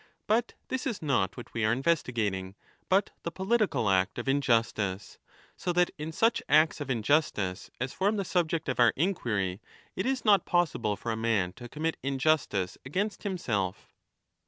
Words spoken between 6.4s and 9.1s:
acts of injustice as form the subject of our